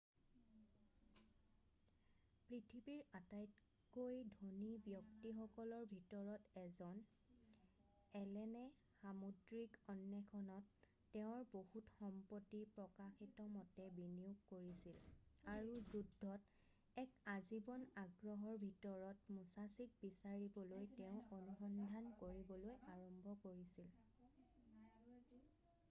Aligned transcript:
পৃথিৱীৰ 2.51 3.01
আটাইতকৈ 3.17 4.15
ধনী 4.37 4.69
ব্যক্তিসকলৰ 4.87 5.83
ভিতৰত 5.91 6.61
এজন 6.61 7.03
এলেনে 8.21 8.63
সামুদ্ৰিক 9.01 9.77
অন্বেষণত 9.93 10.89
তেওঁৰ 11.17 11.45
বহুত 11.53 11.93
সম্পত্তি 11.99 12.63
প্ৰকাশিতমতে 12.79 13.87
বিনিয়োগ 14.01 14.41
কৰিছিল 14.55 15.55
আৰু 15.59 15.77
যুদ্ধত 15.93 17.05
এক 17.05 17.15
আজীৱন 17.37 17.87
আগ্ৰহৰ 18.07 18.59
ভিতৰত 18.67 19.37
মুছাছিক 19.39 19.97
বিচাৰিবলৈ 20.05 20.91
তেওঁ 20.99 21.15
অনুসন্ধান 21.41 22.11
কৰিবলৈ 22.27 22.77
আৰম্ভ 22.97 23.25
কৰিছিল৷ 23.49 23.97